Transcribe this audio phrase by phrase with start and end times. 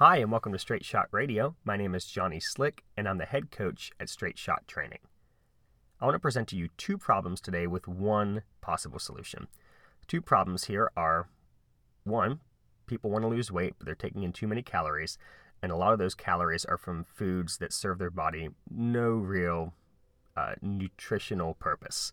[0.00, 1.56] Hi, and welcome to Straight Shot Radio.
[1.64, 5.00] My name is Johnny Slick, and I'm the head coach at Straight Shot Training.
[6.00, 9.48] I want to present to you two problems today with one possible solution.
[10.06, 11.28] Two problems here are
[12.04, 12.38] one,
[12.86, 15.18] people want to lose weight, but they're taking in too many calories,
[15.64, 19.74] and a lot of those calories are from foods that serve their body no real
[20.36, 22.12] uh, nutritional purpose.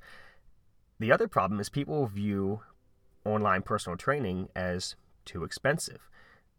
[0.99, 2.61] The other problem is people view
[3.23, 6.09] online personal training as too expensive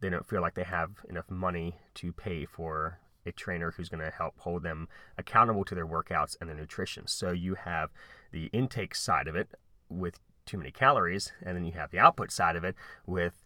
[0.01, 4.05] they don't feel like they have enough money to pay for a trainer who's going
[4.05, 4.89] to help hold them
[5.19, 7.07] accountable to their workouts and their nutrition.
[7.07, 7.91] So you have
[8.31, 9.51] the intake side of it
[9.89, 13.43] with too many calories, and then you have the output side of it with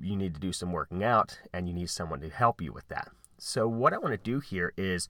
[0.00, 2.88] you need to do some working out and you need someone to help you with
[2.88, 3.08] that.
[3.38, 5.08] So, what I want to do here is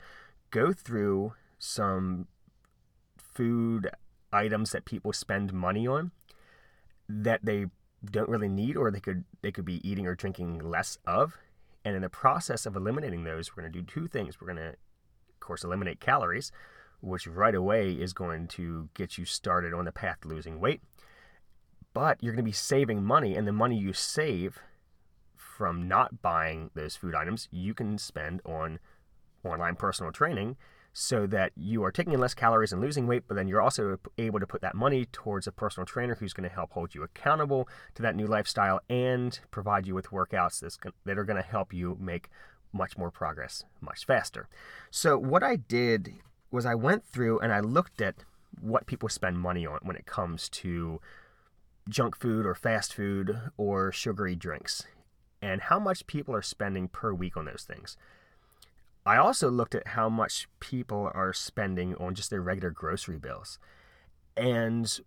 [0.51, 2.27] go through some
[3.17, 3.91] food
[4.33, 6.11] items that people spend money on
[7.09, 7.67] that they
[8.05, 11.37] don't really need or they could they could be eating or drinking less of.
[11.85, 14.41] And in the process of eliminating those, we're going to do two things.
[14.41, 16.53] We're going to of course eliminate calories,
[17.01, 20.81] which right away is going to get you started on the path to losing weight.
[21.95, 24.61] But you're going to be saving money and the money you save
[25.57, 28.79] from not buying those food items, you can spend on
[29.43, 30.57] online personal training
[30.99, 33.99] so that you are taking in less calories and losing weight, but then you're also
[34.17, 37.03] able to put that money towards a personal trainer who's going to help hold you
[37.03, 40.65] accountable to that new lifestyle and provide you with workouts
[41.05, 42.31] that are going to help you make
[42.73, 44.49] much more progress much faster.
[44.91, 46.15] So, what I did
[46.51, 48.15] was I went through and I looked at
[48.59, 50.99] what people spend money on when it comes to
[51.91, 54.85] junk food or fast food or sugary drinks
[55.43, 57.99] and how much people are spending per week on those things.
[59.07, 63.61] I also looked at how much people are spending on just their regular grocery bills.
[64.37, 64.99] And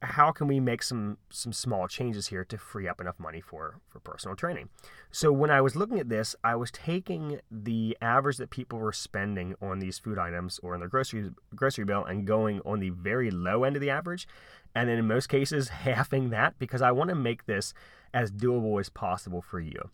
[0.00, 3.80] how can we make some some small changes here to free up enough money for
[3.88, 4.68] for personal training?
[5.10, 8.92] So when i was looking at this i was taking the average that people were
[8.92, 12.90] spending on these food items or in their grocery grocery bill and going on the
[12.90, 14.26] very low end of the average.
[14.74, 17.72] And then in most cases halving that because i want to make this
[18.12, 19.90] as doable as possible for you.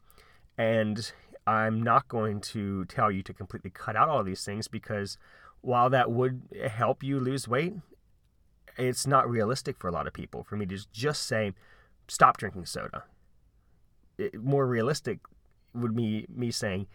[0.56, 1.12] And
[1.48, 5.16] I'm not going to tell you to completely cut out all these things because
[5.62, 7.72] while that would help you lose weight,
[8.76, 11.54] it's not realistic for a lot of people for me to just say,
[12.06, 13.04] stop drinking soda.
[14.18, 15.20] It, more realistic
[15.74, 16.86] would be me saying,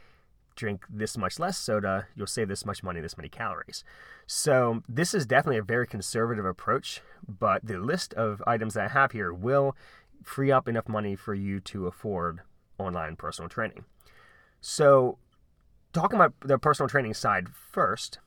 [0.56, 3.84] drink this much less soda, you'll save this much money, this many calories.
[4.28, 8.94] So, this is definitely a very conservative approach, but the list of items that I
[8.94, 9.76] have here will
[10.22, 12.42] free up enough money for you to afford
[12.78, 13.86] online personal training.
[14.66, 15.18] So,
[15.92, 18.20] talking about the personal training side first,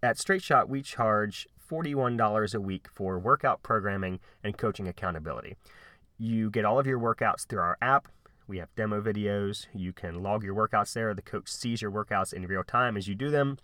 [0.00, 5.56] at Straight Shot, we charge $41 a week for workout programming and coaching accountability.
[6.18, 8.06] You get all of your workouts through our app.
[8.46, 9.66] We have demo videos.
[9.74, 11.12] You can log your workouts there.
[11.14, 13.58] The coach sees your workouts in real time as you do them.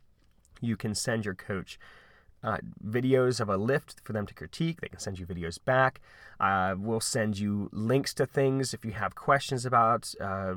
[0.60, 1.78] You can send your coach
[2.46, 2.58] uh,
[2.88, 4.80] videos of a lift for them to critique.
[4.80, 6.00] They can send you videos back.
[6.38, 10.54] Uh, we'll send you links to things if you have questions about uh,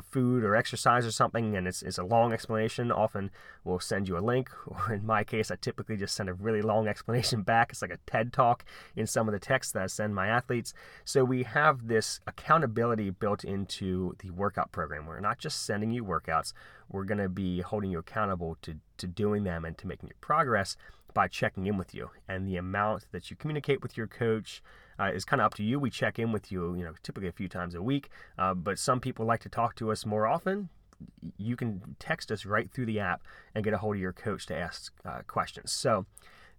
[0.00, 2.90] food or exercise or something, and it's, it's, a long explanation.
[2.90, 3.32] Often
[3.64, 4.50] we'll send you a link,
[4.88, 7.70] in my case, I typically just send a really long explanation back.
[7.70, 8.64] It's like a TED talk
[8.94, 10.72] in some of the texts that I send my athletes.
[11.04, 15.06] So we have this accountability built into the workout program.
[15.06, 16.54] We're not just sending you workouts,
[16.88, 20.16] we're going to be holding you accountable to, to doing them and to making your
[20.20, 20.76] progress
[21.16, 22.10] by checking in with you.
[22.28, 24.62] And the amount that you communicate with your coach
[25.00, 25.80] uh, is kind of up to you.
[25.80, 28.78] We check in with you, you know, typically a few times a week, uh, but
[28.78, 30.68] some people like to talk to us more often.
[31.38, 33.22] You can text us right through the app
[33.54, 35.72] and get a hold of your coach to ask uh, questions.
[35.72, 36.04] So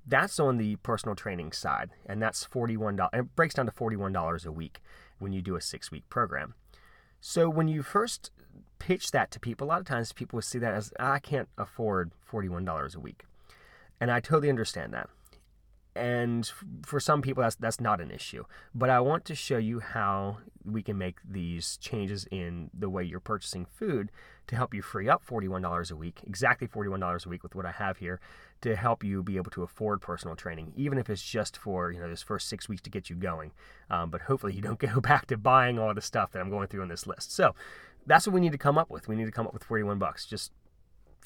[0.08, 3.10] that's on the personal training side, and that's $41.
[3.14, 4.82] It breaks down to $41 a week
[5.20, 6.56] when you do a six week program.
[7.22, 8.32] So when you first
[8.80, 11.50] pitch that to people, a lot of times people will see that as I can't
[11.60, 13.24] afford $41 a week.
[14.00, 15.10] And I totally understand that.
[15.98, 16.50] And
[16.86, 18.44] for some people, that's that's not an issue.
[18.76, 23.04] But I want to show you how we can make these changes in the way
[23.04, 24.12] you're purchasing food
[24.48, 27.72] to help you free up $41 a week, exactly $41 a week with what I
[27.72, 28.20] have here,
[28.62, 32.00] to help you be able to afford personal training, even if it's just for you
[32.00, 33.52] know this first six weeks to get you going.
[33.90, 36.68] Um, but hopefully, you don't go back to buying all the stuff that I'm going
[36.68, 37.34] through on this list.
[37.34, 37.56] So
[38.06, 39.08] that's what we need to come up with.
[39.08, 40.26] We need to come up with 41 bucks.
[40.26, 40.52] Just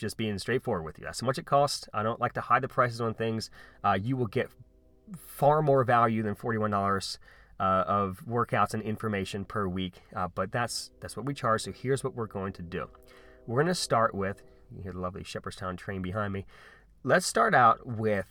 [0.01, 1.06] just being straightforward with you.
[1.06, 1.88] That's how much it costs.
[1.94, 3.50] I don't like to hide the prices on things.
[3.83, 4.50] Uh, you will get
[5.18, 7.18] far more value than $41
[7.59, 11.62] uh, of workouts and information per week, uh, but that's that's what we charge.
[11.62, 12.89] So here's what we're going to do.
[13.48, 14.42] We're going to start with
[14.75, 16.45] you hear the lovely Shepherdstown train behind me.
[17.04, 18.27] Let's start out with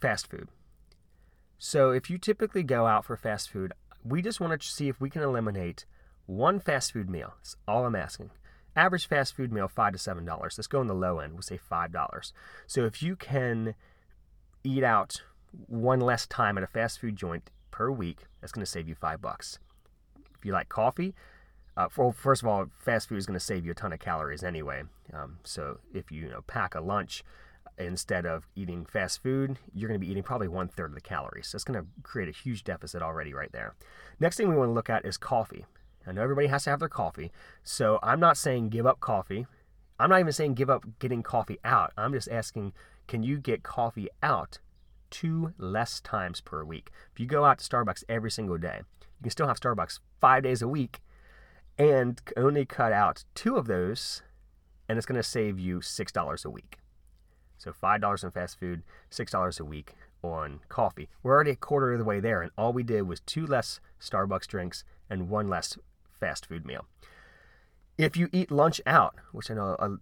[0.00, 0.48] fast food.
[1.58, 3.72] So if you typically go out for fast food,
[4.04, 5.84] we just want to see if we can eliminate
[6.26, 7.34] one fast food meal.
[7.38, 8.30] That's all I'm asking.
[8.76, 10.56] Average fast food meal, five to seven dollars.
[10.56, 11.32] Let's go on the low end.
[11.32, 12.32] We'll say five dollars.
[12.66, 13.74] So if you can
[14.62, 15.22] eat out
[15.66, 18.94] one less time at a fast food joint per week, that's going to save you
[18.94, 19.58] five bucks.
[20.36, 21.14] If you like coffee,
[21.76, 23.98] uh, for, first of all, fast food is going to save you a ton of
[23.98, 24.82] calories anyway.
[25.12, 27.24] Um, so if you, you know, pack a lunch
[27.78, 31.00] instead of eating fast food, you're going to be eating probably one third of the
[31.00, 31.46] calories.
[31.48, 33.74] So it's going to create a huge deficit already right there.
[34.20, 35.64] Next thing we want to look at is coffee.
[36.06, 37.30] I know everybody has to have their coffee,
[37.62, 39.46] so I'm not saying give up coffee.
[40.00, 41.92] I'm not even saying give up getting coffee out.
[41.96, 42.72] I'm just asking,
[43.08, 44.58] can you get coffee out
[45.10, 46.90] two less times per week?
[47.12, 50.44] If you go out to Starbucks every single day, you can still have Starbucks five
[50.44, 51.00] days a week
[51.78, 54.22] and only cut out two of those,
[54.88, 56.78] and it's going to save you $6 a week.
[57.56, 61.08] So $5 on fast food, $6 a week on coffee.
[61.22, 63.80] We're already a quarter of the way there, and all we did was two less
[64.00, 65.76] Starbucks drinks and one less
[66.20, 66.86] fast food meal.
[67.96, 69.96] If you eat lunch out, which I know uh,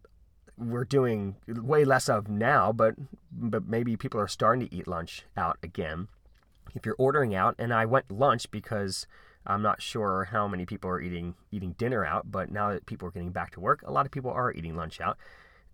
[0.59, 2.95] we're doing way less of now, but
[3.33, 6.09] but maybe people are starting to eat lunch out again.
[6.75, 9.07] If you're ordering out, and I went lunch because
[9.47, 13.09] I'm not sure how many people are eating eating dinner out, but now that people
[13.09, 15.17] are getting back to work, a lot of people are eating lunch out.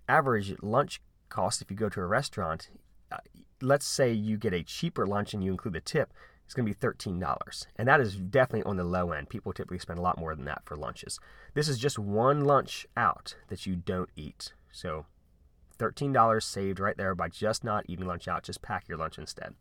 [0.09, 2.69] Average lunch cost if you go to a restaurant,
[3.11, 3.19] uh,
[3.63, 6.13] let's say you get a cheaper lunch and you include the tip,
[6.45, 7.67] it's going to be $13.
[7.77, 9.29] And that is definitely on the low end.
[9.29, 11.19] People typically spend a lot more than that for lunches.
[11.55, 14.53] This is just one lunch out that you don't eat.
[14.71, 15.07] So
[15.79, 18.43] $13 saved right there by just not eating lunch out.
[18.43, 19.55] Just pack your lunch instead.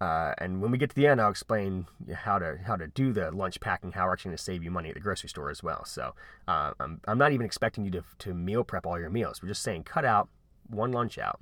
[0.00, 3.12] Uh, and when we get to the end, I'll explain how to how to do
[3.12, 5.50] the lunch packing, how we're actually going to save you money at the grocery store
[5.50, 5.84] as well.
[5.84, 6.14] So
[6.46, 9.42] uh, I'm, I'm not even expecting you to, to meal prep all your meals.
[9.42, 10.28] We're just saying cut out
[10.68, 11.40] one lunch out.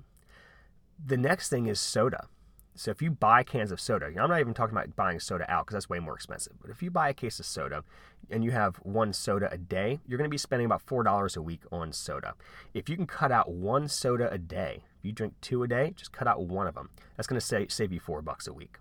[1.04, 2.26] The next thing is soda.
[2.75, 5.64] So if you buy cans of soda, I'm not even talking about buying soda out
[5.64, 6.54] because that's way more expensive.
[6.60, 7.84] But if you buy a case of soda
[8.31, 11.37] and you have one soda a day, you're going to be spending about four dollars
[11.37, 12.34] a week on soda.
[12.75, 15.94] If you can cut out one soda a day, if you drink two a day,
[15.96, 16.90] just cut out one of them.
[17.16, 18.76] That's going to save, you four bucks a week.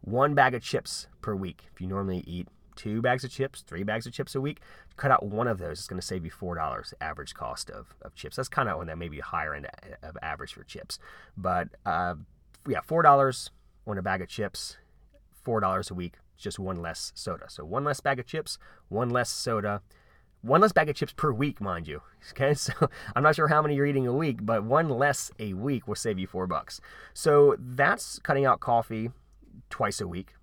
[0.00, 1.68] One bag of chips per week.
[1.72, 4.60] If you normally eat two bags of chips, three bags of chips a week,
[4.96, 5.80] cut out one of those.
[5.80, 8.36] It's going to save you four dollars average cost of, of chips.
[8.36, 9.68] That's kind of on that maybe higher end
[10.02, 10.98] of average for chips,
[11.36, 12.14] but uh,
[12.68, 13.50] yeah, four dollars
[13.86, 14.76] on a bag of chips,
[15.42, 17.46] four dollars a week, just one less soda.
[17.48, 18.58] So one less bag of chips,
[18.88, 19.82] one less soda,
[20.42, 22.02] one less bag of chips per week, mind you.
[22.30, 22.72] Okay, so
[23.16, 25.96] I'm not sure how many you're eating a week, but one less a week will
[25.96, 26.80] save you four bucks.
[27.12, 29.10] So that's cutting out coffee
[29.70, 30.34] twice a week,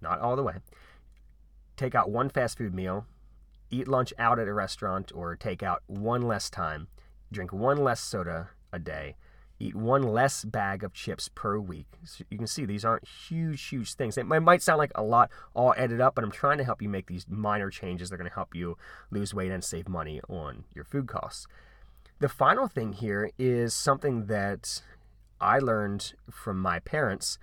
[0.00, 0.54] not all the way.
[1.80, 3.06] Take out one fast food meal,
[3.70, 6.88] eat lunch out at a restaurant, or take out one less time,
[7.32, 9.16] drink one less soda a day
[9.60, 11.86] eat one less bag of chips per week.
[12.04, 14.16] So you can see these aren't huge, huge things.
[14.16, 16.88] It might sound like a lot all added up, but I'm trying to help you
[16.88, 18.76] make these minor changes that are going to help you
[19.10, 21.46] lose weight and save money on your food costs.
[22.18, 24.82] The final thing here is something that
[25.40, 27.38] I learned from my parents,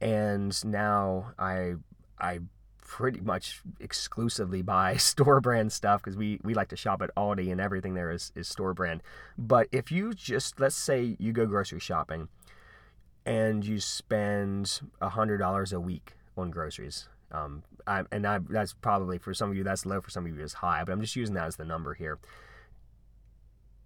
[0.00, 1.74] and now I
[2.18, 2.40] I
[2.90, 7.52] pretty much exclusively buy store brand stuff because we, we like to shop at Aldi
[7.52, 9.00] and everything there is, is store brand.
[9.38, 12.28] But if you just, let's say you go grocery shopping
[13.24, 19.32] and you spend $100 a week on groceries, um, I, and I, that's probably for
[19.34, 21.36] some of you that's low, for some of you is high, but I'm just using
[21.36, 22.18] that as the number here.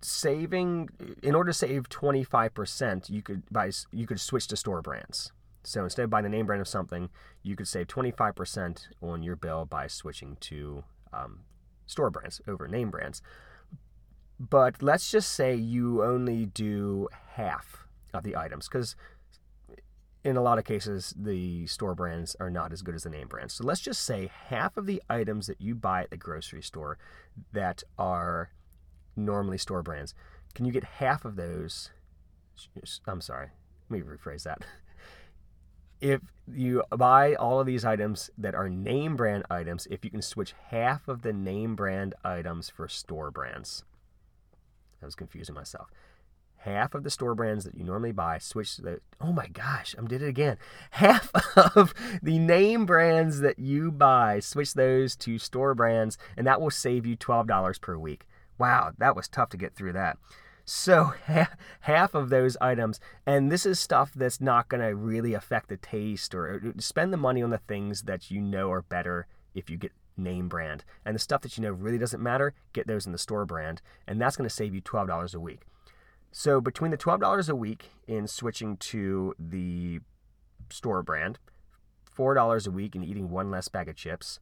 [0.01, 0.89] Saving,
[1.23, 5.31] in order to save 25%, you could buy, you could switch to store brands.
[5.67, 7.09] So instead of buying the name brand of something,
[7.43, 11.41] you could save 25% on your bill by switching to um,
[11.87, 13.23] store brands over name brands.
[14.39, 18.97] But let's just say you only do half of the items because
[20.25, 23.29] in a lot of cases, the store brands are not as good as the name
[23.29, 23.55] brands.
[23.55, 26.99] So let's just say half of the items that you buy at the grocery store
[27.53, 28.51] that are
[29.17, 30.15] normally store brands,
[30.55, 31.91] can you get half of those?
[33.07, 33.49] I'm sorry,
[33.91, 34.63] let me rephrase that.
[36.05, 36.21] If
[36.53, 40.55] you buy all of these items that are name brand items, if you can switch
[40.69, 43.85] half of the name brand items for store brands.
[45.01, 45.89] I was confusing myself.
[46.59, 49.01] Half of the store brands that you normally buy, switch the.
[49.19, 50.59] Oh my gosh, I did it again.
[50.91, 51.31] Half
[51.75, 56.71] of the name brands that you buy, switch those to store brands, and that will
[56.71, 58.27] save you $12 per week.
[58.59, 60.19] Wow, that was tough to get through that.
[60.65, 61.13] So
[61.81, 65.77] half of those items, and this is stuff that's not going to really affect the
[65.77, 69.27] taste or uh, uh, spend the money on the things that you know are better
[69.55, 70.85] if you get name brand.
[71.05, 73.83] And the stuff that you know really doesn't matter, get those in the store brand,
[74.07, 75.63] and that's going to save you $12 a week.
[76.33, 80.01] So between the $12 a week in switching to the
[80.71, 81.39] store brand,
[82.17, 84.41] $4 a week in eating one less bag of chips,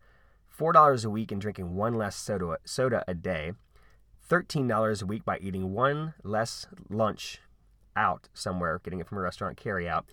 [0.57, 3.53] $4 a week in drinking one less soda, soda a day,
[4.33, 7.43] $13 a week by eating one less lunch
[7.95, 10.05] out somewhere, getting it from a restaurant carryout,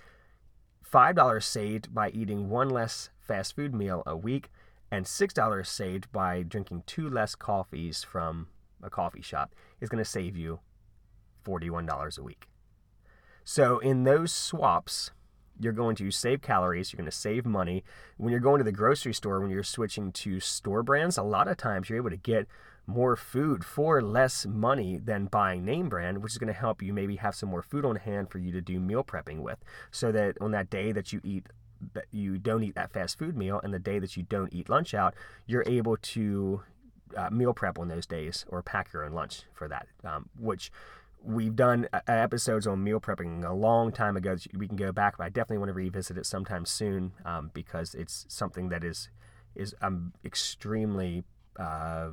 [0.91, 4.49] $5 saved by eating one less fast food meal a week,
[4.91, 8.47] and $6 saved by drinking two less coffees from
[8.83, 10.59] a coffee shop is going to save you
[11.45, 12.49] $41 a week.
[13.45, 15.11] So, in those swaps,
[15.57, 17.85] you're going to save calories, you're going to save money.
[18.17, 21.47] When you're going to the grocery store, when you're switching to store brands, a lot
[21.47, 22.47] of times you're able to get
[22.89, 26.91] more food for less money than buying name brand, which is going to help you
[26.91, 29.59] maybe have some more food on hand for you to do meal prepping with.
[29.91, 31.47] So that on that day that you eat
[31.93, 34.69] that you don't eat that fast food meal and the day that you don't eat
[34.69, 35.13] lunch out,
[35.45, 36.61] you're able to
[37.15, 40.71] uh, meal prep on those days or pack your own lunch for that, um, which
[41.23, 44.35] we've done uh, episodes on meal prepping a long time ago.
[44.53, 47.95] We can go back, but I definitely want to revisit it sometime soon um, because
[47.95, 49.09] it's something that is
[49.55, 51.23] is um, extremely
[51.57, 52.09] uh,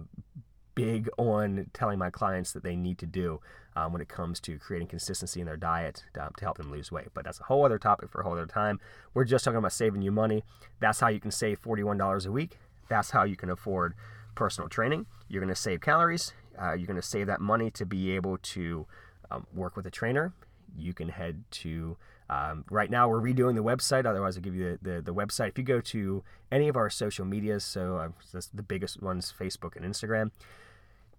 [0.77, 3.41] big on telling my clients that they need to do
[3.75, 6.93] um, when it comes to creating consistency in their diet to, to, help them lose
[6.93, 7.09] weight.
[7.13, 8.79] But that's a whole other topic for a whole other time.
[9.13, 10.45] We're just talking about saving you money.
[10.79, 12.59] That's how you can save $41 a week.
[12.89, 13.95] That's how you can afford
[14.37, 15.07] personal training.
[15.29, 16.33] You're going to save calories.
[16.61, 18.87] Uh, you're going to save that money to be able to
[19.31, 20.33] um, work with a trainer.
[20.79, 21.97] You can head to
[22.29, 24.05] um, right now we're redoing the website.
[24.05, 25.51] Otherwise, I'll give you the, the, the website.
[25.51, 29.77] If you go to any of our social medias, so uh, the biggest ones, Facebook
[29.77, 30.31] and Instagram,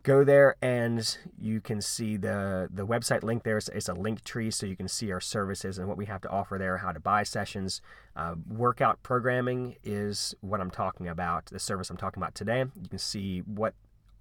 [0.08, 3.58] go there and you can see the the website link there.
[3.58, 6.22] It's, it's, a link tree so you can see our services and what we have
[6.22, 7.82] to offer there how to buy sessions.
[8.16, 12.60] Uh, workout programming is what i'm talking about the service i'm talking about today.
[12.82, 13.74] You can see what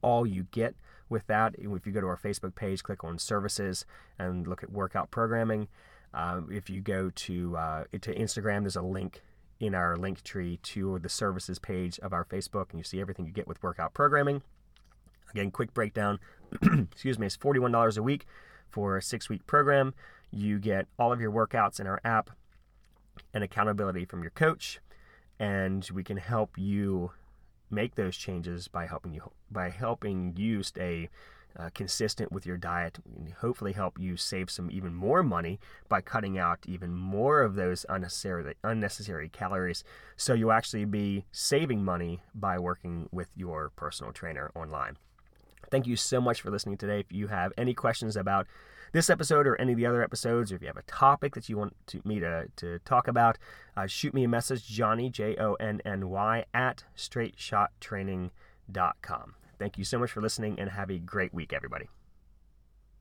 [0.02, 0.74] all you get
[1.08, 1.54] with that.
[1.56, 3.86] If you go to our facebook page click on services
[4.18, 5.68] and look at workout programming.
[6.12, 9.22] Uh, if you go to uh, to instagram there's a link
[9.60, 13.24] in our link tree to the services page of our facebook and you see everything
[13.24, 14.42] you get with workout programming
[15.36, 16.18] Again, quick breakdown.
[16.62, 18.24] excuse me, it's $41 a week
[18.70, 19.92] for a six week program.
[20.30, 22.30] You get all of your workouts in our app
[23.34, 24.80] and accountability from your coach,
[25.38, 27.10] and we can help you
[27.70, 31.10] make those changes by helping you by helping you stay
[31.58, 36.00] uh, consistent with your diet and hopefully help you save some even more money by
[36.00, 39.84] cutting out even more of those unnecessary unnecessary calories
[40.16, 44.96] so you'll actually be saving money by working with your personal trainer online
[45.70, 47.00] Thank you so much for listening today.
[47.00, 48.46] If you have any questions about
[48.92, 51.48] this episode or any of the other episodes, or if you have a topic that
[51.48, 53.38] you want to, me to, to talk about,
[53.76, 59.34] uh, shoot me a message, Johnny, J O N N Y, at straightshottraining.com.
[59.58, 61.88] Thank you so much for listening and have a great week, everybody.